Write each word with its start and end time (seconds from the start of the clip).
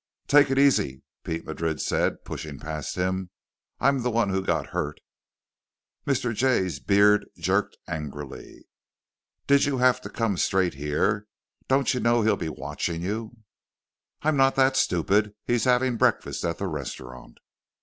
"Take 0.27 0.49
it 0.49 0.57
easy," 0.57 1.03
Pete 1.23 1.45
Madrid 1.45 1.79
said, 1.79 2.25
pushing 2.25 2.57
past 2.57 2.95
him. 2.95 3.29
"I'm 3.79 4.01
the 4.01 4.09
one 4.09 4.29
who 4.29 4.41
got 4.43 4.65
hurt." 4.73 4.99
Mr. 6.07 6.33
Jay's 6.33 6.79
beard 6.79 7.27
jerked 7.37 7.77
angrily. 7.87 8.65
"Did 9.45 9.65
you 9.65 9.77
have 9.77 10.01
to 10.01 10.09
come 10.09 10.37
straight 10.37 10.73
here? 10.73 11.27
Don't 11.67 11.93
you 11.93 11.99
know 11.99 12.23
he'll 12.23 12.35
be 12.35 12.49
watching 12.49 13.03
you?" 13.03 13.37
"I'm 14.23 14.35
not 14.35 14.55
that 14.55 14.75
stupid. 14.75 15.35
He's 15.45 15.65
having 15.65 15.97
breakfast 15.97 16.43
at 16.45 16.57
the 16.57 16.65
restaurant." 16.65 17.37